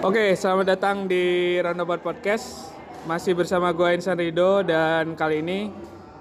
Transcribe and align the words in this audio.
Oke, 0.00 0.32
selamat 0.32 0.64
datang 0.64 1.04
di 1.04 1.60
Roundabout 1.60 2.00
Podcast. 2.00 2.72
Masih 3.04 3.36
bersama 3.36 3.68
gue 3.68 4.00
Insan 4.00 4.16
Rido 4.16 4.64
dan 4.64 5.12
kali 5.12 5.44
ini 5.44 5.68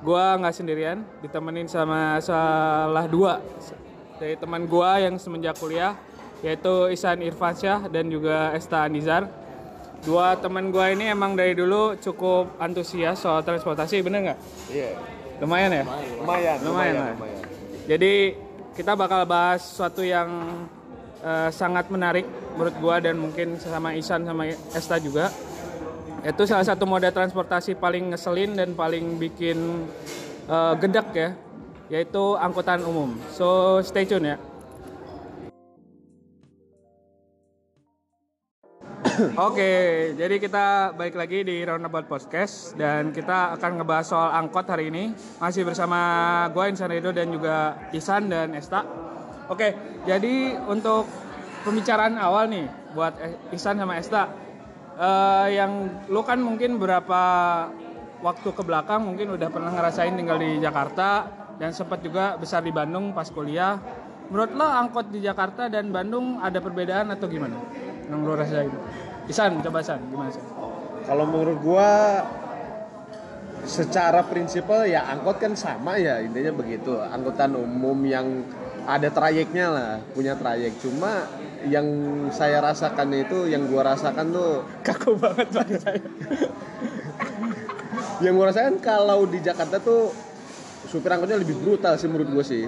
gue 0.03 0.25
nggak 0.35 0.51
sendirian, 0.51 0.99
ditemenin 1.23 1.63
sama 1.71 2.19
salah 2.19 3.07
dua 3.07 3.39
dari 4.19 4.35
teman 4.35 4.67
gue 4.67 4.91
yang 4.99 5.15
semenjak 5.15 5.55
kuliah, 5.55 5.95
yaitu 6.43 6.91
Isan 6.91 7.23
Irfansyah 7.23 7.87
dan 7.87 8.11
juga 8.11 8.51
Esta 8.51 8.83
Anizar. 8.83 9.31
Dua 10.03 10.35
teman 10.35 10.75
gue 10.75 10.85
ini 10.99 11.07
emang 11.07 11.39
dari 11.39 11.55
dulu 11.55 11.95
cukup 12.03 12.59
antusias 12.59 13.23
soal 13.23 13.47
transportasi, 13.47 14.03
bener 14.03 14.19
nggak? 14.27 14.39
Iya. 14.75 14.91
Lumayan 15.39 15.71
ya? 15.71 15.83
Lumayan. 16.19 16.57
Lumayan 16.67 16.95
lah. 16.99 17.15
Jadi 17.87 18.35
kita 18.75 18.99
bakal 18.99 19.23
bahas 19.23 19.63
sesuatu 19.63 20.03
yang 20.03 20.27
eh, 21.23 21.49
sangat 21.51 21.87
menarik 21.91 22.25
menurut 22.55 22.75
gua 22.79 22.95
dan 22.99 23.15
mungkin 23.19 23.59
sama 23.59 23.95
Isan 23.95 24.23
sama 24.27 24.49
Esta 24.75 24.97
juga. 24.99 25.31
Itu 26.19 26.43
salah 26.43 26.67
satu 26.67 26.83
moda 26.83 27.11
transportasi 27.15 27.79
paling 27.79 28.11
ngeselin 28.11 28.59
dan 28.59 28.75
paling 28.75 29.15
bikin 29.15 29.87
eh, 30.47 30.73
gedek 30.79 31.07
ya, 31.15 31.29
yaitu 31.87 32.35
angkutan 32.35 32.83
umum. 32.83 33.15
So 33.31 33.79
stay 33.83 34.03
tune 34.03 34.35
ya. 34.35 34.37
Oke, 39.47 39.71
jadi 40.15 40.35
kita 40.39 40.95
balik 40.95 41.19
lagi 41.19 41.43
di 41.43 41.59
Roundabout 41.67 42.07
Podcast 42.07 42.75
dan 42.79 43.11
kita 43.11 43.51
akan 43.59 43.79
ngebahas 43.79 44.07
soal 44.07 44.29
angkot 44.31 44.63
hari 44.67 44.87
ini. 44.87 45.11
Masih 45.43 45.67
bersama 45.67 45.99
gue 46.55 46.63
Insan 46.71 46.87
Rido 46.87 47.11
dan 47.11 47.27
juga 47.27 47.75
Isan 47.91 48.31
dan 48.31 48.55
Esta. 48.55 49.08
Oke, 49.49 49.73
jadi 50.05 50.61
untuk 50.69 51.09
pembicaraan 51.65 52.21
awal 52.21 52.53
nih 52.53 52.69
buat 52.93 53.17
Isan 53.49 53.81
sama 53.81 53.97
Esta, 53.97 54.29
eh, 54.93 55.57
yang 55.57 56.05
lu 56.05 56.21
kan 56.21 56.37
mungkin 56.37 56.77
berapa 56.77 57.21
waktu 58.21 58.49
ke 58.53 58.61
belakang 58.61 59.09
mungkin 59.09 59.33
udah 59.33 59.49
pernah 59.49 59.73
ngerasain 59.73 60.13
tinggal 60.13 60.37
di 60.37 60.61
Jakarta 60.61 61.25
dan 61.57 61.73
sempat 61.73 62.05
juga 62.05 62.37
besar 62.37 62.61
di 62.61 62.69
Bandung 62.69 63.09
pas 63.09 63.25
kuliah. 63.33 63.81
Menurut 64.29 64.53
lo 64.53 64.69
angkot 64.69 65.09
di 65.09 65.25
Jakarta 65.25 65.65
dan 65.65 65.89
Bandung 65.89 66.37
ada 66.37 66.61
perbedaan 66.61 67.09
atau 67.09 67.25
gimana? 67.25 67.57
Yang 68.05 68.21
lo 68.21 68.33
rasain? 68.37 68.69
Isan, 69.25 69.65
coba 69.65 69.81
San, 69.81 69.97
gimana 70.13 70.29
San? 70.29 70.45
Kalau 71.09 71.25
menurut 71.25 71.57
gua 71.65 71.89
secara 73.65 74.21
prinsipal 74.29 74.85
ya 74.85 75.09
angkot 75.09 75.41
kan 75.41 75.57
sama 75.57 75.97
ya 75.97 76.21
intinya 76.21 76.53
begitu. 76.53 77.01
Angkutan 77.01 77.57
umum 77.57 77.97
yang 78.05 78.45
ada 78.89 79.07
trayeknya 79.07 79.65
lah, 79.69 79.91
punya 80.11 80.33
trayek. 80.33 80.81
Cuma 80.81 81.29
yang 81.69 81.85
saya 82.33 82.57
rasakan 82.57 83.13
itu, 83.13 83.45
yang 83.45 83.69
gua 83.69 83.93
rasakan 83.93 84.33
tuh 84.33 84.65
Kaku 84.87 85.13
banget 85.13 85.47
bagi 85.53 85.77
saya. 85.77 86.01
yang 88.25 88.33
gua 88.33 88.49
rasakan 88.49 88.81
kalau 88.81 89.29
di 89.29 89.39
Jakarta 89.39 89.77
tuh 89.77 90.09
supir 90.89 91.13
angkotnya 91.13 91.37
lebih 91.37 91.53
brutal 91.55 91.93
sih 91.95 92.09
menurut 92.09 92.29
gua 92.33 92.41
sih. 92.41 92.65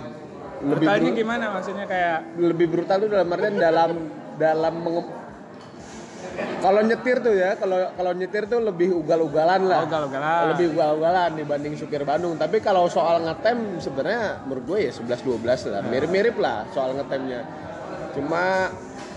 Lebih 0.62 0.86
Brutalnya 0.86 1.10
bru- 1.10 1.18
gimana 1.18 1.46
maksudnya 1.50 1.90
kayak 1.90 2.38
lebih 2.38 2.68
brutal 2.70 3.02
tuh 3.02 3.10
dalam 3.10 3.34
artian 3.34 3.58
dalam 3.58 3.92
dalam 4.38 4.74
menge- 4.78 5.21
kalau 6.62 6.82
nyetir 6.86 7.18
tuh 7.20 7.34
ya 7.34 7.58
kalau 7.58 7.90
kalau 7.98 8.12
nyetir 8.14 8.44
tuh 8.46 8.62
lebih 8.62 8.94
ugal-ugalan 8.94 9.62
lah. 9.66 9.82
Oh, 9.84 9.90
ugal-ugalan. 9.90 10.42
lebih 10.54 10.66
ugal-ugalan 10.78 11.30
dibanding 11.34 11.74
supir 11.74 12.06
Bandung. 12.06 12.38
Tapi 12.38 12.62
kalau 12.62 12.86
soal 12.86 13.26
ngetem 13.26 13.82
sebenarnya 13.82 14.46
menurut 14.46 14.64
gue 14.70 14.80
ya 14.88 14.92
11 14.94 15.26
12 15.26 15.74
lah. 15.74 15.82
Mirip-mirip 15.90 16.38
lah 16.38 16.70
soal 16.72 16.94
ngetemnya. 16.94 17.42
Cuma 18.14 18.70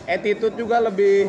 attitude 0.08 0.56
juga 0.56 0.80
lebih 0.80 1.28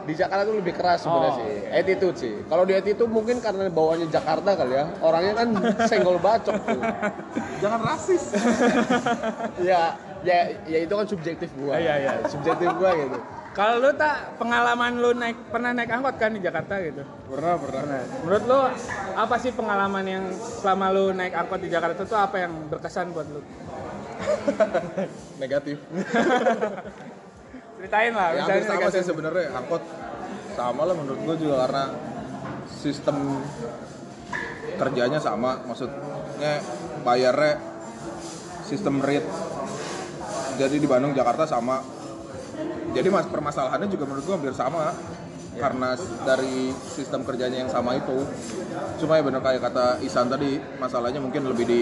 di 0.00 0.16
Jakarta 0.16 0.48
tuh 0.48 0.56
lebih 0.56 0.74
keras 0.78 1.04
sebenarnya 1.04 1.32
Oh. 1.34 1.38
sih. 1.42 1.54
Attitude 1.70 2.16
sih. 2.16 2.34
Kalau 2.46 2.64
di 2.64 2.72
attitude 2.78 3.10
mungkin 3.10 3.42
karena 3.42 3.66
bawahnya 3.68 4.06
Jakarta 4.08 4.54
kali 4.54 4.74
ya. 4.78 4.86
Orangnya 5.02 5.34
kan 5.34 5.48
senggol 5.90 6.16
bacok 6.22 6.56
tuh. 6.62 6.80
Jangan 7.62 7.80
rasis. 7.82 8.24
ya 9.68 9.98
ya 10.22 10.38
ya 10.70 10.78
itu 10.84 10.92
kan 10.94 11.06
subjektif 11.10 11.50
gua. 11.58 11.74
Iya, 11.74 11.94
iya. 11.98 12.12
subjektif 12.30 12.70
gua 12.78 12.94
gitu 12.94 13.20
kalau 13.50 13.82
lu 13.82 13.90
tak 13.98 14.38
pengalaman 14.38 15.02
lu 15.02 15.10
naik 15.10 15.50
pernah 15.50 15.74
naik 15.74 15.90
angkot 15.90 16.14
kan 16.22 16.30
di 16.30 16.38
Jakarta 16.38 16.78
gitu. 16.86 17.02
Pernah, 17.26 17.58
pernah. 17.58 17.80
Pernah. 17.82 18.02
Menurut 18.22 18.44
lu 18.46 18.60
apa 19.18 19.34
sih 19.42 19.50
pengalaman 19.50 20.04
yang 20.06 20.24
selama 20.62 20.86
lu 20.94 21.04
naik 21.10 21.34
angkot 21.34 21.58
di 21.58 21.66
Jakarta 21.66 22.06
tuh 22.06 22.14
apa 22.14 22.46
yang 22.46 22.70
berkesan 22.70 23.10
buat 23.10 23.26
lu? 23.26 23.42
Negatif. 25.42 25.82
Ceritain 27.80 28.12
lah, 28.12 28.36
Ya, 28.36 28.44
hampir 28.44 28.62
sama 28.68 28.76
negatif. 28.76 28.92
sih 29.00 29.04
sebenarnya 29.08 29.46
angkot 29.56 29.82
sama 30.52 30.82
lah 30.84 30.94
menurut 30.94 31.20
gue 31.24 31.36
juga 31.48 31.64
karena 31.64 31.84
sistem 32.68 33.40
kerjanya 34.76 35.16
sama 35.16 35.64
maksudnya 35.64 36.60
bayarnya 37.00 37.56
sistem 38.68 39.00
rate 39.00 39.24
jadi 40.60 40.76
di 40.76 40.84
Bandung 40.84 41.16
Jakarta 41.16 41.48
sama 41.48 41.80
jadi 42.90 43.08
mas 43.08 43.26
permasalahannya 43.26 43.86
juga 43.86 44.04
menurut 44.04 44.24
gue 44.24 44.34
hampir 44.34 44.52
sama 44.52 44.90
karena 45.52 45.92
s- 45.92 46.08
dari 46.22 46.70
sistem 46.72 47.22
kerjanya 47.22 47.62
yang 47.62 47.70
sama 47.70 47.94
itu. 47.94 48.24
Cuma 48.96 49.16
ya 49.16 49.22
bener 49.22 49.38
kayak 49.38 49.60
kata 49.62 50.00
Isan 50.00 50.26
tadi 50.26 50.56
masalahnya 50.76 51.18
mungkin 51.18 51.44
lebih 51.44 51.64
di 51.64 51.80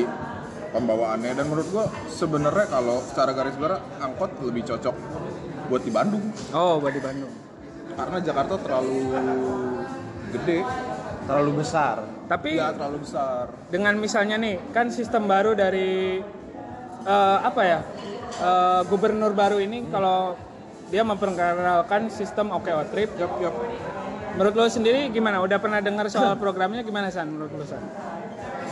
pembawaannya. 0.69 1.32
Dan 1.32 1.46
menurut 1.46 1.69
gue 1.69 1.84
sebenarnya 2.08 2.66
kalau 2.66 2.98
secara 3.02 3.30
garis 3.30 3.54
besar 3.54 3.78
angkot 3.98 4.30
lebih 4.42 4.66
cocok 4.66 4.94
buat 5.66 5.82
di 5.82 5.91
Bandung. 5.91 6.24
Oh, 6.50 6.78
buat 6.78 6.91
di 6.91 7.00
Bandung. 7.00 7.30
karena 7.90 8.22
Jakarta 8.22 8.54
terlalu 8.56 8.98
gede. 10.30 10.58
Terlalu 11.25 11.50
besar. 11.58 11.96
Tapi 12.25 12.56
ya 12.56 12.70
terlalu 12.70 13.02
besar. 13.02 13.48
dengan 13.69 13.96
misalnya 13.96 14.36
nih 14.36 14.70
kan 14.70 14.88
sistem 14.88 15.25
baru 15.25 15.52
dari 15.52 16.20
eh, 17.00 17.38
apa 17.40 17.62
ya 17.62 17.80
eh, 18.38 18.80
gubernur 18.86 19.32
baru 19.32 19.58
ini 19.58 19.88
kalau 19.88 20.36
dia 20.88 21.03
memperkenalkan 21.04 22.09
sistem 22.09 22.53
OKO 22.56 22.82
Trip. 22.93 23.10
Menurut 24.38 24.54
lo 24.54 24.66
sendiri 24.71 25.10
gimana? 25.10 25.43
Udah 25.43 25.59
pernah 25.59 25.82
dengar 25.82 26.06
soal 26.09 26.38
programnya 26.43 26.87
gimana 26.87 27.10
San? 27.10 27.28
Menurut 27.32 27.53
lo 27.53 27.65
San? 27.66 27.82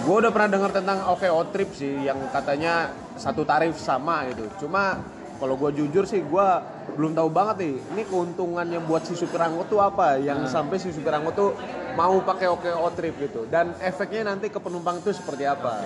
gue 0.07 0.17
udah 0.23 0.31
pernah 0.31 0.51
dengar 0.55 0.71
tentang 0.71 1.03
OKO 1.03 1.51
trip 1.51 1.75
sih 1.75 2.07
yang 2.07 2.31
katanya 2.31 2.95
satu 3.19 3.43
tarif 3.43 3.75
sama 3.75 4.23
gitu 4.31 4.67
cuma 4.67 5.03
kalau 5.43 5.59
gue 5.59 5.83
jujur 5.83 6.07
sih 6.07 6.23
gue 6.23 6.49
belum 6.95 7.19
tahu 7.19 7.27
banget 7.27 7.57
nih 7.67 7.75
ini 7.91 8.03
keuntungannya 8.07 8.81
buat 8.87 9.03
si 9.03 9.19
supir 9.19 9.43
angkot 9.43 9.67
tuh 9.67 9.83
apa 9.83 10.23
yang 10.23 10.47
sampai 10.47 10.79
si 10.79 10.95
supir 10.95 11.11
angkot 11.11 11.35
tuh 11.35 11.51
mau 11.99 12.23
pakai 12.23 12.47
OKO 12.47 12.87
trip 12.95 13.19
gitu 13.19 13.51
dan 13.51 13.75
efeknya 13.83 14.31
nanti 14.31 14.47
ke 14.47 14.63
penumpang 14.63 15.03
itu 15.03 15.11
seperti 15.11 15.43
apa 15.43 15.83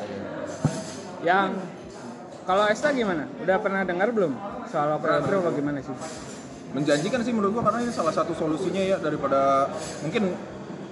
Yang 1.20 1.60
kalau 2.50 2.64
Esta 2.66 2.90
gimana? 2.90 3.30
Udah 3.38 3.56
pernah 3.62 3.86
dengar 3.86 4.10
belum 4.10 4.34
soal 4.66 4.98
Trip 4.98 5.38
atau 5.38 5.52
gimana 5.54 5.78
sih? 5.78 5.94
menjanjikan 6.70 7.18
sih 7.26 7.34
menurut 7.34 7.58
gua 7.58 7.62
karena 7.66 7.82
ini 7.82 7.90
salah 7.90 8.14
satu 8.14 8.30
solusinya 8.30 8.78
ya 8.78 8.96
daripada 9.02 9.66
mungkin 10.06 10.38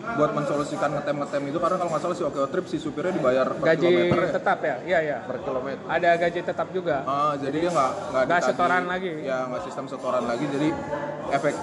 buat 0.09 0.33
mensolusikan 0.33 0.91
ngetem 0.91 1.21
ngetem 1.21 1.43
itu 1.53 1.59
karena 1.61 1.77
kalau 1.77 1.91
nggak 1.93 2.03
salah 2.03 2.17
si 2.17 2.25
OKO 2.25 2.49
Trip 2.49 2.67
si 2.67 2.81
supirnya 2.81 3.13
dibayar 3.13 3.47
per 3.53 3.77
Gaji 3.77 3.87
kilometer 3.87 4.25
ya. 4.25 4.31
tetap 4.41 4.59
ya? 4.65 4.77
Iya 4.83 4.99
iya. 5.05 5.19
per 5.23 5.39
kilometer 5.45 5.85
Ada 5.85 6.11
gaji 6.17 6.41
tetap 6.43 6.69
juga. 6.73 6.97
Ah, 7.05 7.37
jadi 7.37 7.57
dia 7.69 7.71
nggak 7.71 7.93
nggak 8.27 8.41
setoran 8.41 8.85
lagi. 8.89 9.13
Ya 9.23 9.39
nggak 9.47 9.63
sistem 9.69 9.85
setoran 9.87 10.25
lagi. 10.25 10.45
Jadi 10.49 10.69
efek 11.29 11.55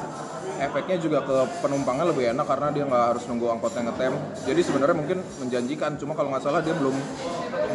efeknya 0.55 0.95
juga 1.01 1.19
ke 1.25 1.35
penumpangnya 1.59 2.05
lebih 2.07 2.23
enak 2.31 2.45
karena 2.47 2.67
dia 2.71 2.83
nggak 2.85 3.05
harus 3.17 3.23
nunggu 3.27 3.47
angkotnya 3.49 3.81
ngetem. 3.91 4.13
Jadi 4.45 4.61
sebenarnya 4.61 4.95
mungkin 4.95 5.17
menjanjikan. 5.41 5.91
Cuma 5.97 6.13
kalau 6.13 6.29
nggak 6.31 6.43
salah 6.45 6.61
dia 6.61 6.77
belum 6.77 6.95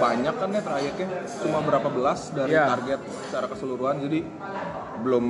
banyak 0.00 0.34
kan 0.34 0.48
ya 0.48 0.62
trayeknya. 0.64 1.08
Cuma 1.44 1.60
berapa 1.60 1.88
belas 1.92 2.32
dari 2.32 2.56
Iya. 2.56 2.72
target 2.72 3.00
secara 3.28 3.46
keseluruhan. 3.46 4.00
Jadi 4.00 4.20
belum 5.04 5.24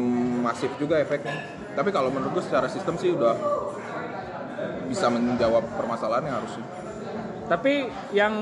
masif 0.46 0.70
juga 0.78 1.02
efeknya. 1.02 1.34
Tapi 1.74 1.90
kalau 1.90 2.14
menurut 2.14 2.38
gue 2.38 2.44
secara 2.46 2.70
sistem 2.70 2.94
sih 2.94 3.10
udah 3.10 3.34
bisa 4.86 5.06
menjawab 5.10 5.66
permasalahannya 5.74 6.32
harusnya. 6.34 6.66
Tapi 7.46 7.86
yang 8.14 8.34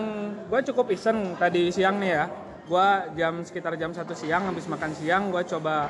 gue 0.53 0.61
cukup 0.73 0.93
iseng 0.93 1.37
tadi 1.41 1.73
siang 1.73 1.97
nih 1.97 2.11
ya, 2.13 2.25
gue 2.69 2.89
jam 3.17 3.41
sekitar 3.41 3.73
jam 3.81 3.93
satu 3.97 4.13
siang 4.13 4.45
habis 4.49 4.69
makan 4.69 4.93
siang 4.93 5.33
gue 5.33 5.41
coba 5.49 5.89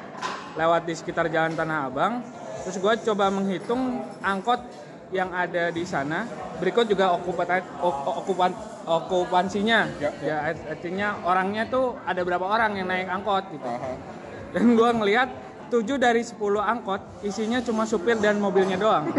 lewat 0.55 0.87
di 0.87 0.95
sekitar 0.95 1.27
jalan 1.31 1.55
Tanah 1.55 1.91
Abang, 1.91 2.23
terus 2.63 2.79
gue 2.79 2.95
coba 3.11 3.31
menghitung 3.31 4.03
angkot 4.23 4.63
yang 5.11 5.35
ada 5.35 5.71
di 5.75 5.83
sana. 5.83 6.27
Berikut 6.59 6.87
juga 6.91 7.15
okupan 7.15 7.63
okupan 8.03 8.51
okupansinya, 8.89 9.81
Ya, 10.01 10.11
ya. 10.25 10.37
Artinya 10.73 11.21
orangnya 11.29 11.69
tuh 11.69 12.01
ada 12.09 12.25
berapa 12.25 12.43
orang 12.43 12.81
yang 12.81 12.89
naik 12.89 13.09
angkot 13.13 13.45
gitu. 13.53 13.69
Dan 14.57 14.65
gue 14.75 14.91
ngelihat 14.97 15.29
7 15.69 16.01
dari 16.01 16.25
10 16.25 16.41
angkot 16.65 17.01
isinya 17.21 17.61
cuma 17.61 17.85
supir 17.85 18.17
dan 18.17 18.41
mobilnya 18.41 18.81
doang. 18.81 19.13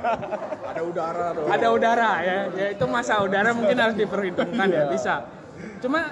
Ada 0.76 0.84
udara 0.84 1.26
tuh. 1.32 1.44
ada 1.48 1.66
udara 1.72 2.12
ya, 2.20 2.38
ya 2.52 2.66
itu 2.76 2.84
masa 2.84 3.24
udara 3.24 3.56
mungkin 3.56 3.80
harus 3.80 3.96
diperhitungkan 3.96 4.68
ya 4.68 4.84
bisa. 4.92 5.24
Cuma 5.80 6.04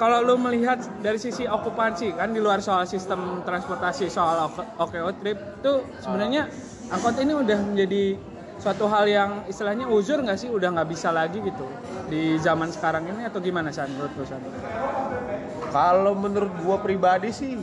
kalau 0.00 0.24
lu 0.24 0.40
melihat 0.40 0.80
dari 1.04 1.20
sisi 1.20 1.44
okupansi 1.44 2.16
kan 2.16 2.32
di 2.32 2.40
luar 2.40 2.64
soal 2.64 2.88
sistem 2.88 3.44
transportasi 3.44 4.08
soal 4.08 4.48
OKO 4.80 5.12
trip 5.20 5.36
itu 5.60 5.72
sebenarnya 6.00 6.48
angkot 6.88 7.20
ini 7.20 7.36
udah 7.36 7.58
menjadi 7.68 8.16
suatu 8.58 8.90
hal 8.90 9.06
yang 9.06 9.30
istilahnya 9.46 9.86
uzur 9.86 10.18
nggak 10.20 10.38
sih 10.38 10.50
udah 10.50 10.74
nggak 10.74 10.88
bisa 10.90 11.14
lagi 11.14 11.38
gitu 11.38 11.66
di 12.10 12.36
zaman 12.42 12.68
sekarang 12.74 13.06
ini 13.06 13.26
atau 13.30 13.38
gimana 13.38 13.70
San 13.70 13.90
menurut 13.94 14.12
San? 14.26 14.42
Kalau 15.70 16.14
menurut 16.18 16.52
gua 16.66 16.82
pribadi 16.82 17.30
sih 17.30 17.54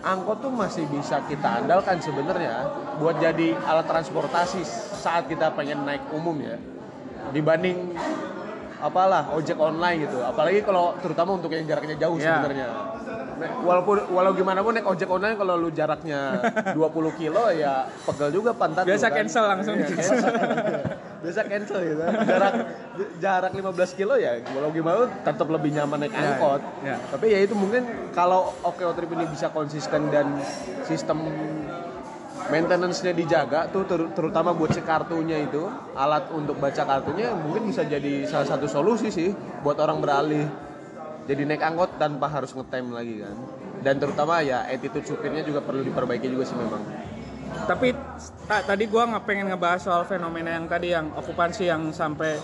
angkot 0.00 0.40
tuh 0.40 0.52
masih 0.54 0.86
bisa 0.88 1.20
kita 1.28 1.60
andalkan 1.60 2.00
sebenarnya 2.00 2.72
buat 3.02 3.20
jadi 3.20 3.52
alat 3.68 3.84
transportasi 3.84 4.64
saat 4.96 5.28
kita 5.28 5.52
pengen 5.52 5.84
naik 5.84 6.00
umum 6.14 6.38
ya 6.40 6.56
dibanding 7.36 7.92
apalah 8.80 9.28
ojek 9.32 9.54
online 9.54 10.04
gitu 10.04 10.18
apalagi 10.20 10.60
kalau 10.60 10.96
terutama 10.96 11.36
untuk 11.36 11.50
yang 11.50 11.64
jaraknya 11.64 11.96
jauh 11.96 12.16
Ya. 12.16 12.40
sebenarnya 12.40 12.66
walaupun 13.60 13.96
walau 14.10 14.32
gimana 14.32 14.60
pun 14.60 14.72
naik 14.72 14.84
ojek 14.84 15.06
online 15.06 15.32
kalau 15.34 15.54
lu 15.54 15.68
jaraknya 15.70 16.40
20 16.76 16.80
kilo 17.14 17.48
ya 17.50 17.84
pegel 18.02 18.28
juga 18.30 18.50
pantat 18.52 18.84
lu 18.84 18.90
Biasa 18.90 19.06
kan. 19.06 19.16
cancel 19.18 19.44
langsung. 19.46 19.74
Iya, 19.74 19.86
cancel. 19.86 20.16
biasa 21.20 21.40
cancel 21.44 21.78
gitu 21.82 22.00
jarak 22.24 22.54
jarak 23.18 23.52
15 23.52 23.68
kilo 23.94 24.16
ya 24.16 24.40
walau 24.50 24.68
gimana 24.70 24.96
pun 24.98 25.10
tetap 25.20 25.48
lebih 25.50 25.70
nyaman 25.70 25.98
naik 26.00 26.12
Ya, 26.12 26.20
angkot 26.26 26.62
ya. 26.80 26.96
tapi 27.06 27.26
ya 27.28 27.38
itu 27.38 27.52
mungkin 27.52 27.84
kalau 28.10 28.56
OKO 28.62 28.92
Trip 28.92 29.10
ini 29.10 29.28
bisa 29.28 29.48
konsisten 29.48 30.08
dan 30.08 30.40
sistem 30.82 31.20
maintenance-nya 32.50 33.14
dijaga 33.14 33.70
tuh 33.70 33.86
ter- 33.86 34.10
terutama 34.12 34.50
buat 34.50 34.74
si 34.74 34.82
kartunya 34.82 35.40
itu. 35.40 35.70
Alat 35.94 36.28
untuk 36.34 36.58
baca 36.58 36.82
kartunya 36.82 37.30
mungkin 37.32 37.70
bisa 37.70 37.86
jadi 37.86 38.26
salah 38.26 38.50
satu 38.50 38.66
solusi 38.66 39.08
sih 39.08 39.30
buat 39.62 39.78
orang 39.78 40.02
beralih. 40.02 40.46
Jadi 41.30 41.46
naik 41.46 41.62
angkot 41.62 41.94
tanpa 41.96 42.26
harus 42.26 42.50
ngetem 42.50 42.90
lagi 42.90 43.22
kan. 43.22 43.36
Dan 43.80 43.96
terutama 43.96 44.42
ya 44.42 44.66
attitude 44.66 45.06
supirnya 45.06 45.46
juga 45.46 45.62
perlu 45.62 45.80
diperbaiki 45.86 46.26
juga 46.26 46.44
sih 46.44 46.58
memang. 46.58 46.82
Tapi 47.70 47.94
ta- 48.50 48.66
tadi 48.66 48.84
gua 48.90 49.06
nggak 49.06 49.24
pengen 49.24 49.46
ngebahas 49.50 49.80
soal 49.86 50.02
fenomena 50.04 50.58
yang 50.58 50.66
tadi 50.66 50.90
yang 50.90 51.14
okupansi 51.14 51.70
yang 51.70 51.94
sampai 51.94 52.36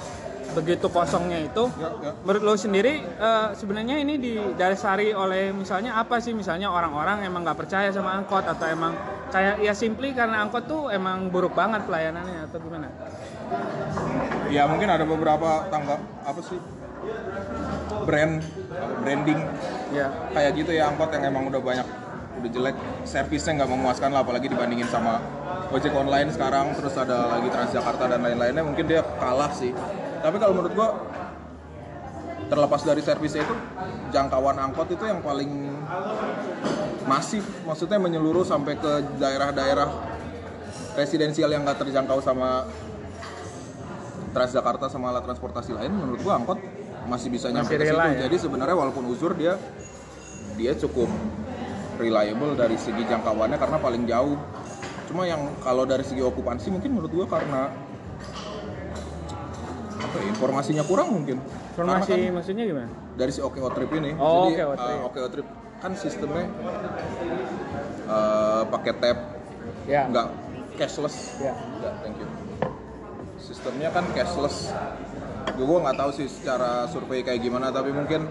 begitu 0.54 0.86
kosongnya 0.86 1.42
itu. 1.42 1.66
Ya, 1.80 1.90
ya. 2.00 2.10
Menurut 2.22 2.42
lo 2.42 2.54
sendiri 2.54 3.02
eh, 3.02 3.48
sebenarnya 3.56 3.96
ini 3.98 4.20
didasari 4.20 5.10
oleh 5.16 5.50
misalnya 5.50 5.98
apa 5.98 6.20
sih 6.22 6.36
misalnya 6.36 6.70
orang-orang 6.70 7.26
emang 7.26 7.42
nggak 7.42 7.58
percaya 7.58 7.88
sama 7.90 8.14
angkot 8.20 8.46
atau 8.46 8.66
emang 8.68 8.94
kayak 9.34 9.58
ya 9.58 9.74
simply 9.74 10.14
karena 10.14 10.46
angkot 10.46 10.70
tuh 10.70 10.92
emang 10.92 11.32
buruk 11.32 11.56
banget 11.56 11.82
pelayanannya 11.88 12.46
atau 12.46 12.58
gimana? 12.62 12.88
Ya 14.52 14.68
mungkin 14.70 14.86
ada 14.86 15.02
beberapa 15.02 15.66
tangga 15.72 15.98
apa 16.22 16.40
sih 16.42 16.58
brand 18.06 18.42
branding 19.02 19.40
Ya. 19.94 20.10
kayak 20.34 20.50
gitu 20.58 20.74
ya 20.74 20.90
angkot 20.90 21.14
yang 21.14 21.30
emang 21.30 21.46
udah 21.46 21.62
banyak 21.62 21.86
udah 22.42 22.50
jelek 22.50 22.76
servisnya 23.06 23.62
nggak 23.62 23.70
memuaskan 23.70 24.10
lah 24.12 24.26
apalagi 24.26 24.50
dibandingin 24.50 24.90
sama 24.90 25.22
ojek 25.72 25.94
online 25.94 26.28
sekarang 26.34 26.74
terus 26.74 26.94
ada 26.98 27.38
lagi 27.38 27.48
Transjakarta 27.48 28.10
dan 28.10 28.20
lain-lainnya 28.20 28.62
mungkin 28.66 28.84
dia 28.86 29.00
kalah 29.22 29.50
sih 29.54 29.72
tapi 30.26 30.42
kalau 30.42 30.58
menurut 30.58 30.74
gua 30.74 30.90
terlepas 32.50 32.82
dari 32.82 32.98
servisnya 32.98 33.46
itu 33.46 33.54
jangkauan 34.10 34.58
angkot 34.58 34.90
itu 34.90 35.06
yang 35.06 35.22
paling 35.22 35.70
masif 37.06 37.46
maksudnya 37.62 38.02
menyeluruh 38.02 38.42
sampai 38.42 38.74
ke 38.74 38.92
daerah-daerah 39.22 39.86
residensial 40.98 41.46
yang 41.54 41.62
nggak 41.62 41.78
terjangkau 41.78 42.18
sama 42.18 42.66
Transjakarta 44.36 44.92
sama 44.92 45.08
alat 45.16 45.24
transportasi 45.24 45.72
lain 45.72 45.96
menurut 45.96 46.20
gua 46.20 46.36
angkot 46.36 46.60
masih 47.08 47.32
bisa 47.32 47.48
nyampe 47.48 47.72
ke 47.72 47.88
situ. 47.88 47.96
ya? 47.96 48.28
Jadi 48.28 48.36
sebenarnya 48.36 48.76
walaupun 48.76 49.08
uzur 49.08 49.32
dia 49.32 49.56
dia 50.60 50.76
cukup 50.76 51.08
reliable 51.96 52.52
dari 52.52 52.76
segi 52.76 53.00
jangkauannya 53.08 53.56
karena 53.56 53.78
paling 53.80 54.04
jauh. 54.04 54.36
Cuma 55.08 55.24
yang 55.24 55.40
kalau 55.64 55.88
dari 55.88 56.04
segi 56.04 56.20
okupansi 56.20 56.68
mungkin 56.68 57.00
menurut 57.00 57.12
gua 57.16 57.26
karena 57.40 57.72
apa 60.16 60.24
ya, 60.24 60.32
informasinya 60.32 60.84
kurang 60.88 61.08
mungkin. 61.12 61.36
Karena 61.76 62.00
Informasi 62.00 62.10
kan 62.10 62.34
maksudnya 62.34 62.64
gimana? 62.64 62.88
dari 63.16 63.30
si 63.30 63.40
OKO 63.40 63.68
Trip 63.70 63.90
ini. 63.92 64.10
Oh, 64.16 64.48
Jadi 64.48 64.64
OKO 64.64 64.72
uh, 64.72 64.76
Trip. 64.80 64.98
OKO 65.04 65.28
Trip 65.30 65.46
kan 65.76 65.92
sistemnya 65.92 66.46
uh, 68.08 68.62
pakai 68.66 68.92
tap 68.96 69.18
Ya. 69.86 70.02
nggak 70.08 70.26
cashless. 70.74 71.36
Ya. 71.38 71.52
Enggak, 71.54 71.94
thank 72.00 72.16
you. 72.16 72.28
Sistemnya 73.36 73.88
kan 73.92 74.04
cashless. 74.10 74.72
Gue 75.54 75.78
nggak 75.78 75.96
tahu 75.96 76.10
sih 76.12 76.26
secara 76.26 76.90
survei 76.90 77.22
kayak 77.22 77.38
gimana, 77.38 77.70
tapi 77.70 77.92
mungkin 77.92 78.26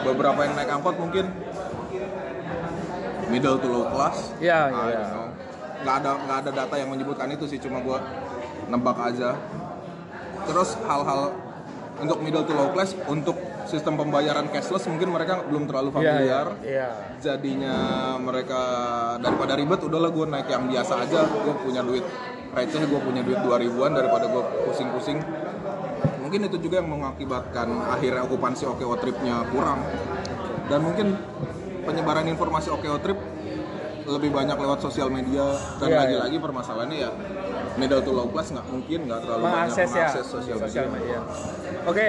beberapa 0.00 0.38
yang 0.40 0.54
naik 0.56 0.70
angkot 0.72 0.96
mungkin 0.96 1.28
middle 3.28 3.60
to 3.60 3.68
low 3.68 3.84
class. 3.90 4.32
Ya, 4.40 4.72
I 4.72 4.72
ya. 4.72 4.96
don't 4.96 5.12
know. 5.12 5.26
Nggak 5.78 5.94
ada 6.00 6.10
nggak 6.24 6.38
ada 6.40 6.50
data 6.56 6.74
yang 6.80 6.88
menyebutkan 6.88 7.28
itu 7.28 7.44
sih, 7.44 7.60
cuma 7.60 7.84
gue 7.84 7.98
nebak 8.66 8.96
aja. 8.96 9.36
Terus 10.48 10.80
hal-hal 10.80 11.36
untuk 11.98 12.18
middle 12.22 12.46
to 12.46 12.54
low 12.54 12.70
class 12.70 12.94
untuk 13.04 13.36
sistem 13.68 14.00
pembayaran 14.00 14.48
cashless 14.48 14.88
mungkin 14.88 15.12
mereka 15.12 15.44
belum 15.44 15.68
terlalu 15.68 15.92
Iya, 15.92 15.96
familiar. 15.98 16.46
Iya. 16.64 16.88
jadinya 17.18 17.76
mereka 18.16 18.60
daripada 19.18 19.58
ribet 19.58 19.82
udahlah 19.82 20.08
gue 20.08 20.24
naik 20.24 20.48
yang 20.48 20.70
biasa 20.70 21.04
aja 21.04 21.26
gue 21.26 21.54
punya 21.60 21.82
duit 21.82 22.06
receh 22.48 22.80
gue 22.80 23.00
punya 23.02 23.20
duit 23.20 23.36
2000an 23.36 23.92
daripada 23.92 24.24
gue 24.24 24.42
pusing-pusing. 24.64 25.18
Mungkin 26.24 26.40
itu 26.44 26.56
juga 26.60 26.80
yang 26.80 26.88
mengakibatkan 26.88 27.66
akhirnya 27.92 28.24
okupansi 28.24 28.64
OKO 28.68 28.94
tripnya 28.96 29.44
kurang. 29.52 29.84
Dan 30.68 30.80
mungkin 30.80 31.16
penyebaran 31.84 32.24
informasi 32.24 32.68
OKO 32.70 32.96
trip 33.00 33.18
lebih 34.08 34.32
banyak 34.32 34.56
lewat 34.56 34.80
sosial 34.80 35.12
media 35.12 35.44
dan 35.76 35.88
Iya, 35.88 35.98
lagi-lagi 35.98 36.36
permasalahannya 36.40 36.96
ya 36.96 37.10
middle 37.78 38.02
to 38.02 38.10
low 38.10 38.26
class 38.28 38.50
nggak 38.50 38.66
mungkin 38.66 38.98
nggak 39.06 39.20
terlalu 39.22 39.42
mengakses 39.46 39.88
banyak 39.88 39.94
ya 39.94 40.08
mengakses 40.10 40.26
sosial 40.58 40.86
media. 40.90 41.18
Oke, 41.86 42.08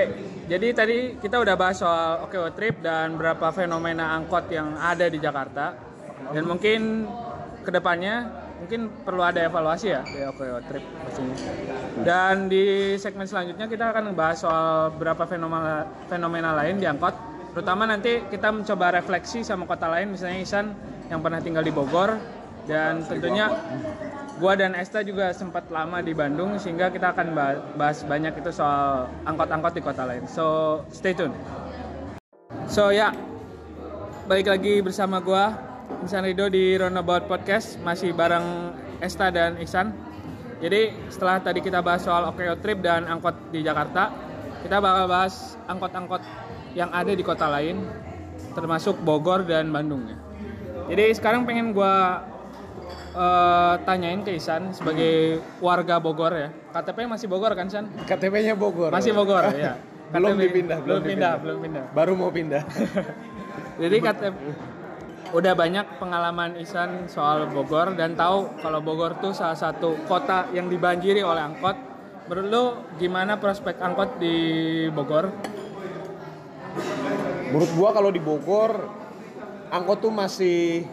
jadi 0.49 0.67
tadi 0.73 0.97
kita 1.21 1.37
udah 1.37 1.55
bahas 1.55 1.77
soal 1.77 2.25
OKO 2.25 2.49
Trip 2.57 2.81
dan 2.81 3.15
berapa 3.15 3.53
fenomena 3.53 4.17
angkot 4.17 4.49
yang 4.49 4.73
ada 4.75 5.05
di 5.05 5.21
Jakarta 5.21 5.77
dan 6.33 6.43
mungkin 6.43 7.05
ke 7.61 7.69
depannya 7.69 8.27
mungkin 8.59 8.91
perlu 9.07 9.23
ada 9.23 9.45
evaluasi 9.47 9.87
ya 9.87 10.01
di 10.03 10.19
OKO 10.25 10.59
Trip 10.67 10.83
pastinya. 11.05 11.35
Dan 12.03 12.51
di 12.51 12.97
segmen 12.99 13.29
selanjutnya 13.29 13.69
kita 13.71 13.93
akan 13.93 14.11
membahas 14.11 14.37
soal 14.43 14.91
berapa 14.97 15.23
fenomena 15.29 15.87
fenomena 16.11 16.51
lain 16.57 16.81
di 16.81 16.89
angkot. 16.89 17.15
Terutama 17.55 17.89
nanti 17.89 18.25
kita 18.29 18.53
mencoba 18.53 18.93
refleksi 18.93 19.41
sama 19.41 19.65
kota 19.65 19.89
lain, 19.89 20.13
misalnya 20.13 20.37
Isan 20.37 20.65
yang 21.09 21.19
pernah 21.25 21.41
tinggal 21.41 21.65
di 21.65 21.73
Bogor 21.73 22.13
dan 22.69 23.01
tentunya 23.01 23.49
gua 24.39 24.55
dan 24.55 24.71
Esta 24.71 25.03
juga 25.03 25.35
sempat 25.35 25.67
lama 25.67 25.99
di 25.99 26.15
Bandung 26.15 26.55
sehingga 26.55 26.87
kita 26.87 27.11
akan 27.11 27.35
bah- 27.35 27.59
bahas 27.75 28.07
banyak 28.07 28.31
itu 28.39 28.55
soal 28.55 29.11
angkot-angkot 29.27 29.75
di 29.75 29.83
kota 29.83 30.07
lain. 30.07 30.23
So 30.31 30.79
stay 30.95 31.11
tune. 31.11 31.35
So 32.71 32.95
ya, 32.95 33.11
balik 34.31 34.47
lagi 34.47 34.79
bersama 34.79 35.19
gua 35.19 35.59
Insan 35.99 36.23
Rido 36.23 36.47
di 36.47 36.79
Roundabout 36.79 37.27
Podcast 37.27 37.75
masih 37.83 38.15
bareng 38.15 38.71
Esta 39.03 39.27
dan 39.27 39.59
Ihsan. 39.59 39.91
Jadi 40.63 40.95
setelah 41.11 41.43
tadi 41.43 41.59
kita 41.59 41.83
bahas 41.83 42.07
soal 42.07 42.23
OKO 42.31 42.55
Trip 42.63 42.79
dan 42.79 43.11
angkot 43.11 43.35
di 43.51 43.59
Jakarta, 43.59 44.11
kita 44.63 44.79
bakal 44.79 45.07
bahas 45.11 45.59
angkot-angkot 45.67 46.23
yang 46.79 46.91
ada 46.95 47.11
di 47.11 47.23
kota 47.23 47.47
lain, 47.51 47.83
termasuk 48.55 48.95
Bogor 49.03 49.43
dan 49.43 49.71
Bandung 49.71 50.07
ya. 50.07 50.17
Jadi 50.89 51.15
sekarang 51.15 51.43
pengen 51.43 51.75
gua 51.75 52.23
eh, 53.15 53.73
tanyain 53.85 54.21
ke 54.21 54.35
Isan 54.35 54.73
sebagai 54.75 55.39
warga 55.63 55.97
Bogor 55.97 56.33
ya. 56.35 56.49
KTP 56.75 57.09
masih 57.09 57.27
Bogor 57.29 57.53
kan 57.57 57.69
San? 57.69 57.89
KTP-nya 58.05 58.53
Bogor 58.53 58.93
Masih 58.93 59.13
Bogor 59.15 59.49
ya. 59.53 59.77
belum 60.13 60.37
KTP 60.37 60.43
dipindah 60.49 60.77
belum 60.81 61.01
pindah, 61.05 61.33
belum 61.37 61.57
pindah. 61.61 61.83
baru 61.93 62.13
mau 62.17 62.33
pindah 62.33 62.65
Jadi 63.81 63.97
KTP 64.01 64.35
udah 65.29 65.53
banyak 65.53 66.01
pengalaman 66.01 66.57
Isan 66.57 67.05
soal 67.05 67.45
Bogor 67.53 67.93
dan 67.93 68.17
tahu 68.17 68.49
kalau 68.65 68.81
Bogor 68.81 69.13
tuh 69.21 69.31
salah 69.31 69.55
satu 69.55 69.93
kota 70.09 70.49
yang 70.57 70.67
dibanjiri 70.67 71.21
oleh 71.21 71.45
angkot. 71.45 71.77
Menurut 72.29 72.47
lo 72.49 72.63
gimana 72.97 73.37
prospek 73.37 73.77
angkot 73.77 74.17
di 74.17 74.35
Bogor? 74.89 75.29
Menurut 77.49 77.71
gua 77.77 77.89
kalau 77.93 78.09
di 78.09 78.21
Bogor 78.21 78.89
angkot 79.69 80.01
tuh 80.01 80.13
masih 80.13 80.85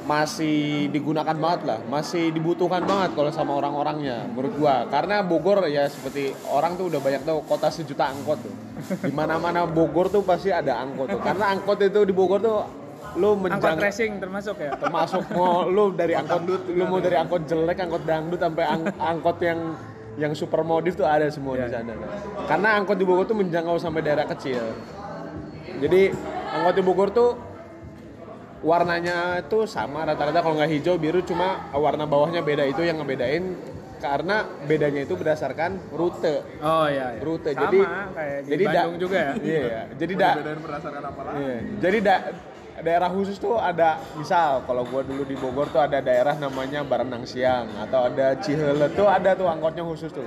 masih 0.00 0.88
digunakan 0.88 1.36
banget 1.36 1.60
lah, 1.68 1.78
masih 1.86 2.32
dibutuhkan 2.32 2.82
banget 2.88 3.12
kalau 3.12 3.28
sama 3.28 3.52
orang-orangnya 3.60 4.24
menurut 4.32 4.52
gua. 4.56 4.88
Karena 4.88 5.20
Bogor 5.20 5.60
ya 5.68 5.86
seperti 5.86 6.32
orang 6.48 6.74
tuh 6.80 6.88
udah 6.88 7.00
banyak 7.00 7.22
tahu 7.22 7.44
kota 7.44 7.68
sejuta 7.68 8.08
angkot 8.08 8.40
tuh. 8.40 8.54
Di 9.04 9.12
mana-mana 9.12 9.68
Bogor 9.68 10.08
tuh 10.08 10.24
pasti 10.24 10.48
ada 10.48 10.80
angkot 10.80 11.12
tuh. 11.12 11.20
Karena 11.20 11.52
angkot 11.52 11.78
itu 11.84 12.00
di 12.08 12.14
Bogor 12.16 12.40
tuh 12.40 12.58
lu 13.18 13.34
Angkot 13.34 13.42
menjang 13.58 13.78
racing 13.82 14.12
termasuk 14.22 14.54
ya? 14.62 14.70
termasuk 14.78 15.26
mau 15.34 15.66
lu 15.66 15.90
dari 15.90 16.14
angkot 16.14 16.46
lu 16.70 16.84
mau 16.86 17.02
dari 17.02 17.18
angkot 17.18 17.42
jelek, 17.42 17.82
angkot 17.82 18.02
dangdut 18.06 18.38
sampai 18.38 18.64
ang- 18.70 18.94
angkot 19.02 19.36
yang 19.42 19.74
yang 20.14 20.32
super 20.34 20.62
modif 20.62 20.94
tuh 20.94 21.06
ada 21.08 21.26
semua 21.26 21.58
di 21.58 21.66
sana. 21.70 21.92
Karena 22.46 22.78
angkot 22.78 22.96
di 22.96 23.04
Bogor 23.04 23.26
tuh 23.26 23.38
menjangkau 23.38 23.76
sampai 23.82 24.00
daerah 24.06 24.26
kecil. 24.30 24.62
Jadi 25.80 26.12
angkot 26.54 26.74
di 26.76 26.82
Bogor 26.82 27.08
tuh 27.10 27.49
warnanya 28.60 29.40
tuh 29.48 29.64
sama 29.64 30.04
rata-rata 30.04 30.44
kalau 30.44 30.56
nggak 30.60 30.70
hijau 30.70 31.00
biru 31.00 31.24
cuma 31.24 31.72
warna 31.72 32.04
bawahnya 32.04 32.44
beda 32.44 32.68
itu 32.68 32.84
yang 32.84 33.00
ngebedain 33.00 33.56
karena 34.00 34.48
bedanya 34.64 35.04
itu 35.04 35.12
berdasarkan 35.12 35.76
rute. 35.92 36.40
Oh 36.64 36.88
iya, 36.88 37.16
iya. 37.16 37.20
Rute. 37.20 37.52
Sama 37.52 37.68
Jadi 37.68 37.78
kayak 38.16 38.38
di 38.40 38.48
jadi 38.48 38.64
da- 38.64 38.72
Bandung 38.72 38.96
juga 38.96 39.18
ya. 39.20 39.32
Iya, 39.36 39.80
jadi 40.00 40.12
da- 40.16 40.36
berdasarkan 40.40 41.02
apa 41.04 41.20
lagi? 41.20 41.36
Iya. 41.36 41.56
Jadi 41.84 41.98
da- 42.00 42.24
daerah 42.80 43.10
khusus 43.12 43.36
tuh 43.36 43.60
ada 43.60 44.00
misal 44.16 44.64
kalau 44.64 44.88
gua 44.88 45.04
dulu 45.04 45.28
di 45.28 45.36
Bogor 45.36 45.68
tuh 45.68 45.84
ada 45.84 46.00
daerah 46.00 46.32
namanya 46.40 46.80
Barenang 46.80 47.28
Siang 47.28 47.68
atau 47.76 48.08
ada 48.08 48.40
Ciheule 48.40 48.88
tuh 48.96 49.04
ada 49.04 49.36
tuh 49.36 49.52
angkotnya 49.52 49.84
khusus 49.84 50.08
tuh. 50.08 50.24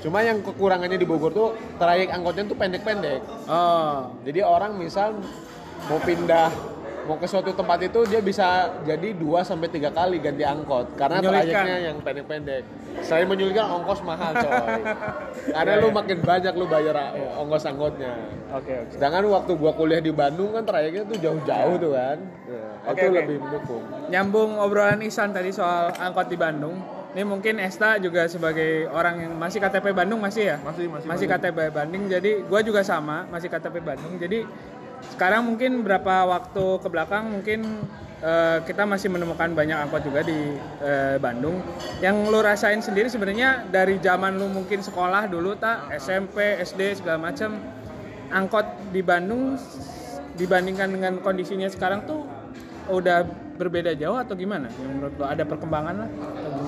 Cuma 0.00 0.24
yang 0.24 0.40
kekurangannya 0.40 0.96
di 0.96 1.04
Bogor 1.04 1.36
tuh 1.36 1.52
trayek 1.76 2.08
angkotnya 2.08 2.48
tuh 2.48 2.56
pendek-pendek. 2.56 3.20
Oh. 3.44 4.16
Jadi 4.24 4.40
orang 4.40 4.80
misal 4.80 5.12
mau 5.92 6.00
pindah 6.00 6.48
mau 7.08 7.16
ke 7.16 7.26
suatu 7.26 7.50
tempat 7.56 7.78
itu 7.84 8.00
dia 8.06 8.20
bisa 8.20 8.70
jadi 8.84 9.16
2 9.16 9.42
sampai 9.42 9.68
tiga 9.72 9.90
kali 9.90 10.20
ganti 10.20 10.44
angkot 10.44 10.94
karena 10.94 11.18
trayeknya 11.22 11.76
yang 11.90 11.96
pendek-pendek. 12.00 12.62
Selain 13.00 13.26
menyulitkan 13.26 13.66
ongkos 13.80 14.00
mahal 14.04 14.34
coy. 14.36 14.82
karena 15.56 15.72
lu 15.80 15.88
makin 15.94 16.18
banyak 16.20 16.54
lu 16.54 16.66
bayar 16.68 16.96
uh, 16.96 17.40
ongkos 17.40 17.64
angkotnya. 17.66 18.12
Oke, 18.52 18.72
oke. 18.86 18.92
Sedangkan 18.94 19.24
waktu 19.30 19.52
gua 19.56 19.72
kuliah 19.72 20.02
di 20.02 20.12
Bandung 20.12 20.52
kan 20.52 20.66
trayeknya 20.66 21.06
tuh 21.06 21.16
jauh-jauh 21.18 21.76
tuh 21.80 21.92
kan. 21.94 22.18
Nah, 22.20 22.90
Oke, 22.90 22.96
itu 22.96 23.06
oke. 23.06 23.16
lebih 23.16 23.36
mendukung. 23.40 23.82
Nyambung 24.10 24.50
obrolan 24.58 25.00
Isan 25.04 25.30
tadi 25.30 25.54
soal 25.54 25.94
angkot 25.96 26.26
di 26.28 26.36
Bandung. 26.36 26.76
Ini 27.10 27.26
mungkin 27.26 27.58
Esta 27.58 27.98
juga 27.98 28.30
sebagai 28.30 28.86
orang 28.86 29.26
yang 29.26 29.32
masih 29.34 29.58
KTP 29.58 29.90
Bandung 29.90 30.22
masih 30.22 30.54
ya? 30.54 30.56
Masih, 30.62 30.86
masih 30.86 31.06
Masih 31.10 31.26
KTP 31.26 31.58
Bandung. 31.74 32.06
Jadi 32.06 32.46
gua 32.46 32.62
juga 32.62 32.86
sama, 32.86 33.26
masih 33.26 33.50
KTP 33.50 33.82
Bandung. 33.82 34.14
Jadi 34.14 34.46
sekarang 35.14 35.48
mungkin 35.48 35.80
berapa 35.84 36.28
waktu 36.28 36.64
ke 36.80 36.88
belakang 36.88 37.32
mungkin 37.32 37.84
eh, 38.20 38.58
kita 38.64 38.84
masih 38.84 39.08
menemukan 39.12 39.52
banyak 39.52 39.76
angkot 39.88 40.04
juga 40.04 40.20
di 40.24 40.56
eh, 40.84 41.16
Bandung. 41.16 41.60
Yang 42.04 42.16
lu 42.28 42.40
rasain 42.40 42.80
sendiri 42.84 43.08
sebenarnya 43.08 43.68
dari 43.68 43.96
zaman 44.00 44.36
lu 44.36 44.48
mungkin 44.52 44.84
sekolah 44.84 45.28
dulu 45.28 45.56
tak 45.56 45.88
SMP, 45.96 46.60
SD 46.60 47.00
segala 47.00 47.32
macam 47.32 47.56
angkot 48.30 48.66
di 48.94 49.00
Bandung 49.00 49.56
dibandingkan 50.38 50.88
dengan 50.88 51.18
kondisinya 51.20 51.68
sekarang 51.68 52.06
tuh 52.06 52.24
udah 52.88 53.26
berbeda 53.60 53.92
jauh 53.92 54.16
atau 54.16 54.32
gimana? 54.32 54.72
Yang 54.72 54.92
menurut 54.96 55.14
lo 55.20 55.26
ada 55.28 55.44
perkembangan 55.44 55.94
lah 56.06 56.08
atau? 56.08 56.64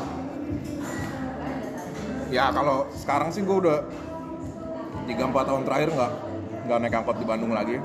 Ya 2.32 2.48
kalau 2.48 2.88
sekarang 2.96 3.28
sih 3.28 3.44
gue 3.44 3.56
udah 3.56 3.84
3-4 5.08 5.48
tahun 5.48 5.62
terakhir 5.68 5.88
nggak 5.92 6.12
nggak 6.68 6.78
naik 6.80 6.94
angkot 6.96 7.16
di 7.20 7.26
Bandung 7.26 7.52
lagi. 7.52 7.76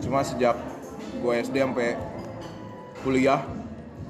Cuma 0.00 0.20
sejak 0.20 0.56
gue 1.20 1.32
SD 1.38 1.56
sampai 1.56 1.96
kuliah 3.00 3.40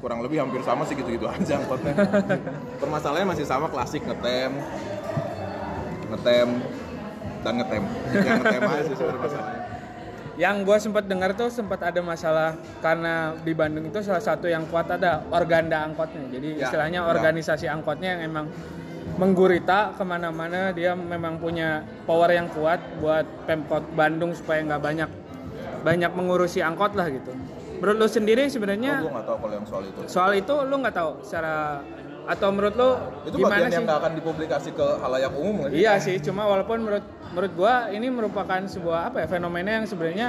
kurang 0.01 0.25
lebih 0.25 0.41
hampir 0.41 0.65
sama 0.65 0.89
sih 0.89 0.97
gitu-gitu 0.97 1.29
aja 1.35 1.61
angkotnya. 1.61 1.95
Permasalahannya 2.81 3.29
masih 3.31 3.45
sama 3.45 3.69
klasik 3.69 4.01
ngetem, 4.03 4.53
ngetem 6.11 6.49
dan 7.43 7.53
ngetem. 7.61 7.83
Yang 8.13 8.37
ngetem 8.41 8.63
aja 8.65 8.83
sih 8.83 8.97
sebenarnya 8.97 9.21
masalahnya. 9.21 9.61
Yang 10.41 10.57
gue 10.65 10.77
sempat 10.81 11.05
dengar 11.05 11.31
tuh 11.37 11.53
sempat 11.53 11.81
ada 11.85 12.01
masalah 12.01 12.57
karena 12.81 13.37
di 13.45 13.53
Bandung 13.53 13.93
itu 13.93 14.01
salah 14.01 14.25
satu 14.25 14.49
yang 14.49 14.65
kuat 14.73 14.89
ada 14.89 15.21
organda 15.29 15.85
angkotnya. 15.85 16.33
Jadi 16.33 16.49
Ya, 16.57 16.65
istilahnya 16.65 17.05
ya. 17.05 17.09
organisasi 17.13 17.69
angkotnya 17.69 18.17
yang 18.17 18.23
emang 18.33 18.47
menggurita 19.21 19.93
ke 20.01 20.05
mana-mana 20.07 20.73
dia 20.73 20.97
memang 20.97 21.37
punya 21.37 21.85
power 22.09 22.33
yang 22.33 22.49
kuat 22.57 22.81
buat 23.05 23.29
pemkot 23.45 23.85
Bandung 23.93 24.33
supaya 24.33 24.65
nggak 24.65 24.81
banyak 24.81 25.11
banyak 25.81 26.13
mengurusi 26.13 26.61
angkot 26.61 26.93
lah 26.95 27.09
gitu. 27.09 27.33
Menurut 27.81 27.97
lu 27.97 28.09
sendiri 28.13 28.45
sebenarnya 28.47 29.01
Gue 29.01 29.09
nggak 29.09 29.25
tahu 29.25 29.37
kalau 29.41 29.55
yang 29.57 29.67
soal 29.67 29.83
itu. 29.89 30.01
soal 30.05 30.31
itu 30.37 30.53
lu 30.53 30.75
nggak 30.85 30.95
tahu 30.95 31.11
secara 31.25 31.81
atau 32.29 32.49
menurut 32.53 32.75
lu 32.77 32.91
Itu 33.27 33.37
gimana 33.41 33.53
bagian 33.57 33.69
sih? 33.69 33.77
yang 33.81 33.85
nggak 33.89 33.99
akan 34.05 34.13
dipublikasi 34.21 34.69
ke 34.77 34.87
halayak 35.01 35.33
umum? 35.35 35.65
Iya 35.73 35.97
sih, 35.97 36.21
cuma 36.21 36.45
walaupun 36.45 36.85
menurut 36.85 37.05
menurut 37.33 37.53
gua 37.57 37.89
ini 37.89 38.07
merupakan 38.13 38.61
sebuah 38.69 39.11
apa 39.11 39.25
ya 39.25 39.27
fenomena 39.33 39.81
yang 39.81 39.87
sebenarnya 39.89 40.29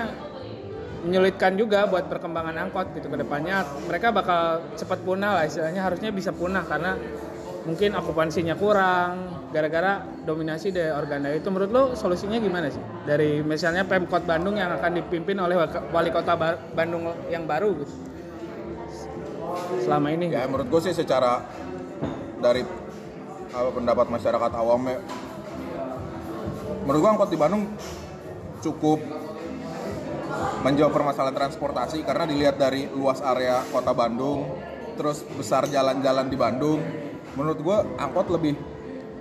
menyulitkan 1.02 1.58
juga 1.58 1.90
buat 1.90 2.06
perkembangan 2.08 2.56
angkot 2.70 2.94
gitu 2.94 3.10
ke 3.10 3.18
depannya. 3.20 3.66
Mereka 3.90 4.14
bakal 4.14 4.62
cepat 4.78 5.02
punah 5.02 5.34
lah 5.34 5.44
istilahnya 5.50 5.82
harusnya 5.82 6.14
bisa 6.14 6.30
punah 6.32 6.62
karena 6.64 6.94
mungkin 7.62 7.94
okupansinya 7.94 8.58
kurang 8.58 9.46
gara-gara 9.54 10.02
dominasi 10.26 10.74
dari 10.74 10.90
organda. 10.90 11.30
Itu 11.30 11.54
menurut 11.54 11.72
lo 11.72 11.84
solusinya 11.94 12.42
gimana 12.42 12.74
sih? 12.74 12.82
Dari 13.06 13.46
misalnya 13.46 13.86
Pemkot 13.86 14.26
Bandung 14.26 14.58
yang 14.58 14.74
akan 14.74 14.98
dipimpin 14.98 15.38
oleh 15.38 15.58
wali 15.94 16.10
kota 16.10 16.34
Ba- 16.34 16.60
Bandung 16.74 17.10
yang 17.30 17.46
baru 17.46 17.78
gitu 17.78 17.94
selama 19.84 20.10
ini. 20.16 20.32
Ya 20.32 20.48
menurut 20.48 20.68
gue 20.72 20.82
sih 20.90 20.96
secara 20.96 21.46
dari 22.42 22.66
apa 23.52 23.70
pendapat 23.76 24.08
masyarakat 24.08 24.52
awam 24.56 24.88
menurut 26.88 27.00
gue 27.04 27.12
angkot 27.14 27.30
di 27.30 27.38
Bandung 27.38 27.68
cukup 28.64 29.02
menjawab 30.62 30.94
permasalahan 30.94 31.36
transportasi 31.36 32.06
karena 32.06 32.26
dilihat 32.26 32.56
dari 32.58 32.88
luas 32.90 33.20
area 33.22 33.62
kota 33.70 33.92
Bandung, 33.94 34.46
terus 34.96 35.26
besar 35.36 35.66
jalan-jalan 35.68 36.30
di 36.30 36.38
Bandung, 36.38 36.80
menurut 37.36 37.60
gue 37.60 37.78
angkot 37.98 38.28
lebih 38.32 38.54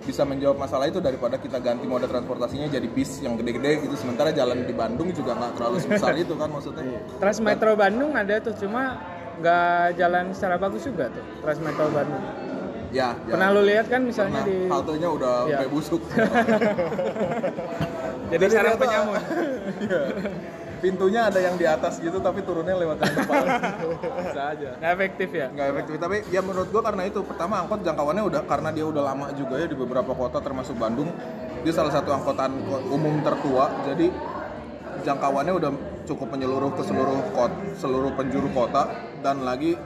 bisa 0.00 0.25
menjawab 0.25 0.57
masalah 0.57 0.88
itu 0.88 0.97
daripada 0.99 1.37
kita 1.37 1.61
ganti 1.61 1.85
moda 1.85 2.09
transportasinya 2.09 2.73
jadi 2.73 2.88
bis 2.88 3.21
yang 3.21 3.37
gede-gede 3.37 3.85
gitu. 3.85 3.95
Sementara 4.00 4.33
jalan 4.33 4.64
di 4.64 4.73
Bandung 4.73 5.12
juga 5.12 5.37
nggak 5.37 5.52
terlalu 5.61 5.76
sebesar 5.85 6.17
itu 6.25 6.35
kan 6.35 6.49
maksudnya. 6.49 7.05
Transmetro 7.21 7.76
Bandung 7.76 8.17
ada 8.17 8.40
tuh 8.40 8.57
cuma 8.57 8.97
nggak 9.40 9.97
jalan 9.97 10.25
secara 10.37 10.57
bagus 10.61 10.85
juga 10.85 11.12
tuh 11.12 11.25
Transmetro 11.45 11.87
Bandung. 11.93 12.25
Ya, 12.90 13.14
ya. 13.23 13.38
Pernah 13.38 13.49
lu 13.55 13.62
lihat 13.62 13.87
kan 13.87 14.02
misalnya 14.02 14.43
Nah, 14.43 14.49
di 14.50 14.57
haltenya 14.67 15.09
udah 15.14 15.35
kayak 15.47 15.71
busuk. 15.71 16.02
jadi 18.35 18.45
sarang 18.50 18.76
penyamun. 18.81 19.21
Iya. 19.81 20.02
Pintunya 20.80 21.28
ada 21.28 21.37
yang 21.37 21.60
di 21.60 21.68
atas 21.68 22.00
gitu 22.00 22.18
tapi 22.18 22.40
turunnya 22.40 22.72
lewat 22.72 23.04
yang 23.04 23.14
depan. 23.20 23.44
Bisa 24.25 24.42
aja. 24.56 24.68
nggak 24.80 24.92
efektif 24.96 25.28
ya 25.28 25.46
Nggak 25.52 25.68
efektif 25.76 25.94
tapi 26.00 26.16
ya 26.32 26.40
menurut 26.40 26.68
gua 26.72 26.82
karena 26.82 27.02
itu 27.04 27.20
pertama 27.20 27.60
angkot 27.60 27.84
jangkauannya 27.84 28.25
udah 28.25 28.42
karena 28.49 28.68
dia 28.72 28.84
udah 28.88 29.02
lama 29.04 29.26
juga 29.37 29.60
ya 29.60 29.66
di 29.68 29.76
beberapa 29.76 30.12
kota 30.16 30.40
termasuk 30.40 30.80
Bandung. 30.80 31.12
Dia 31.60 31.72
salah 31.76 31.92
satu 31.92 32.08
angkutan 32.10 32.56
ko- 32.64 32.84
umum 32.96 33.20
tertua 33.20 33.68
jadi 33.84 34.08
jangkauannya 35.04 35.52
udah 35.56 35.70
cukup 36.08 36.28
menyeluruh 36.32 36.72
ke 36.76 36.82
seluruh 36.84 37.20
kot, 37.37 37.52
seluruh 37.76 38.12
penjuru 38.16 38.49
kota 38.52 38.88
dan 39.20 39.44
lagi 39.44 39.76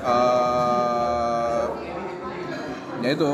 eh 0.00 1.62
ya 3.00 3.10
itu 3.16 3.30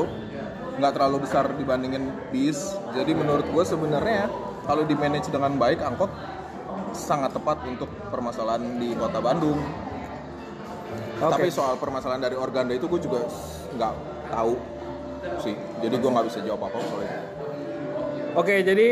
nggak 0.76 0.92
terlalu 0.92 1.16
besar 1.25 1.48
dibandingin 1.56 2.12
bis 2.30 2.76
jadi 2.92 3.12
menurut 3.16 3.46
gue 3.48 3.64
sebenarnya 3.64 4.28
kalau 4.66 4.82
di 4.84 4.94
manage 4.98 5.30
dengan 5.30 5.54
baik 5.56 5.80
angkot 5.80 6.10
sangat 6.97 7.37
tepat 7.37 7.61
untuk 7.69 7.93
permasalahan 8.09 8.81
di 8.81 8.97
kota 8.97 9.21
Bandung. 9.21 9.61
Tapi 11.17 11.49
soal 11.49 11.76
permasalahan 11.76 12.25
dari 12.25 12.37
organda 12.37 12.73
itu 12.73 12.88
gue 12.88 13.00
juga 13.00 13.25
nggak 13.76 13.93
tahu 14.33 14.55
sih. 15.45 15.55
Jadi 15.85 15.95
gue 15.97 16.11
nggak 16.11 16.26
bisa 16.29 16.41
jawab 16.45 16.73
apa 16.73 16.76
soal 16.81 17.00
itu. 17.05 17.19
Oke 18.37 18.61
jadi 18.65 18.88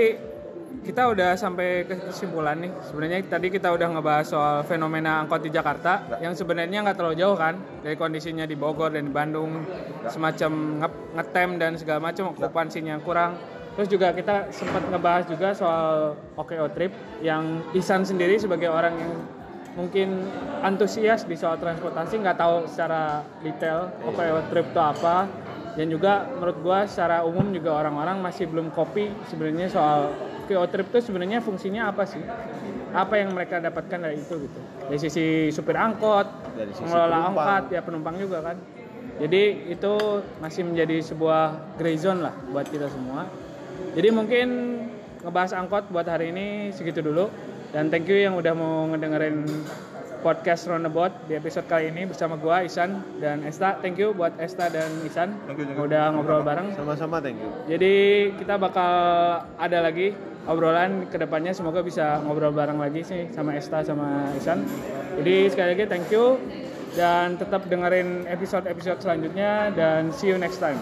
kita 0.85 1.09
udah 1.17 1.33
sampai 1.37 1.89
ke 1.89 1.97
kesimpulan 2.13 2.61
nih. 2.61 2.73
Sebenarnya 2.85 3.19
tadi 3.25 3.49
kita 3.49 3.73
udah 3.73 3.89
ngebahas 3.97 4.27
soal 4.29 4.57
fenomena 4.69 5.25
angkot 5.25 5.41
di 5.41 5.49
Jakarta 5.49 6.21
yang 6.21 6.37
sebenarnya 6.37 6.85
nggak 6.85 6.97
terlalu 6.97 7.17
jauh 7.17 7.37
kan 7.37 7.57
dari 7.81 7.97
kondisinya 7.97 8.45
di 8.45 8.57
Bogor 8.57 8.93
dan 8.93 9.09
di 9.09 9.13
Bandung. 9.13 9.65
Semacam 10.09 10.85
nge- 10.85 11.03
ngetem 11.17 11.51
dan 11.57 11.73
segala 11.81 12.01
macam 12.05 12.37
okupansinya 12.37 13.01
kurang 13.01 13.37
terus 13.75 13.89
juga 13.91 14.15
kita 14.15 14.55
sempat 14.55 14.87
ngebahas 14.87 15.25
juga 15.27 15.51
soal 15.51 16.15
OKO 16.39 16.67
Trip 16.75 16.95
yang 17.21 17.63
Isan 17.75 18.07
sendiri 18.07 18.39
sebagai 18.39 18.71
orang 18.71 18.95
yang 18.95 19.13
mungkin 19.75 20.23
antusias 20.63 21.27
di 21.27 21.35
soal 21.35 21.59
transportasi 21.59 22.23
nggak 22.23 22.39
tahu 22.39 22.57
secara 22.71 23.27
detail 23.43 23.91
OKO 24.07 24.41
Trip 24.51 24.67
itu 24.71 24.81
apa. 24.81 25.27
Dan 25.75 25.91
juga 25.91 26.31
menurut 26.39 26.59
gua 26.63 26.79
secara 26.87 27.27
umum 27.27 27.51
juga 27.51 27.75
orang-orang 27.75 28.23
masih 28.23 28.47
belum 28.47 28.71
kopi 28.71 29.11
sebenarnya 29.27 29.67
soal 29.67 30.15
OKO 30.47 30.71
Trip 30.71 30.87
itu 30.95 31.11
sebenarnya 31.11 31.43
fungsinya 31.43 31.91
apa 31.91 32.07
sih? 32.07 32.23
Apa 32.95 33.19
yang 33.19 33.35
mereka 33.35 33.59
dapatkan 33.59 34.07
dari 34.07 34.23
itu 34.23 34.39
gitu? 34.39 34.61
Dari 34.87 34.99
sisi 35.03 35.51
supir 35.51 35.75
angkot 35.75 36.55
Dari 36.55 36.71
sisi 36.71 36.87
pengelola 36.87 37.11
penumpang. 37.11 37.27
angkot 37.27 37.65
ya 37.75 37.81
penumpang 37.83 38.17
juga 38.23 38.39
kan. 38.47 38.57
Jadi 39.15 39.43
itu 39.71 39.95
masih 40.39 40.63
menjadi 40.63 41.03
sebuah 41.03 41.75
gray 41.75 41.99
zone 41.99 42.23
lah 42.23 42.35
buat 42.55 42.71
kita 42.71 42.87
semua 42.87 43.27
jadi 43.95 44.09
mungkin 44.11 44.49
ngebahas 45.25 45.57
angkot 45.57 45.89
buat 45.89 46.05
hari 46.05 46.35
ini 46.35 46.75
segitu 46.75 47.01
dulu 47.01 47.31
dan 47.75 47.89
thank 47.89 48.07
you 48.07 48.19
yang 48.19 48.39
udah 48.39 48.55
mau 48.55 48.87
ngedengerin 48.93 49.47
podcast 50.25 50.65
Roundabout 50.65 51.13
di 51.29 51.37
episode 51.37 51.69
kali 51.69 51.93
ini 51.93 52.09
bersama 52.09 52.41
gua 52.41 52.65
Isan 52.65 53.05
dan 53.21 53.45
Esta. 53.45 53.77
Thank 53.85 54.01
you 54.01 54.17
buat 54.17 54.33
Esta 54.41 54.73
dan 54.73 54.89
Isan 55.05 55.37
Thank 55.45 55.61
you, 55.61 55.69
thank 55.69 55.77
you. 55.77 55.85
udah 55.85 56.17
ngobrol 56.17 56.41
bareng. 56.41 56.73
Sama-sama 56.73 57.21
thank 57.21 57.37
you. 57.37 57.53
Jadi 57.69 58.33
kita 58.41 58.57
bakal 58.57 58.93
ada 59.61 59.79
lagi 59.85 60.17
obrolan 60.49 61.05
ke 61.13 61.21
depannya 61.21 61.53
semoga 61.53 61.85
bisa 61.85 62.25
ngobrol 62.25 62.57
bareng 62.57 62.81
lagi 62.81 63.05
sih 63.05 63.29
sama 63.37 63.53
Esta 63.53 63.85
sama 63.85 64.33
Isan. 64.33 64.65
Jadi 65.21 65.53
sekali 65.53 65.77
lagi 65.77 65.85
thank 65.93 66.09
you 66.09 66.41
dan 66.97 67.37
tetap 67.37 67.69
dengerin 67.69 68.25
episode-episode 68.25 69.05
selanjutnya 69.05 69.77
dan 69.77 70.09
see 70.09 70.33
you 70.33 70.41
next 70.41 70.57
time. 70.57 70.81